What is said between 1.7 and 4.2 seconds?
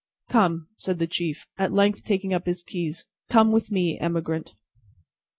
length taking up his keys, "come with me,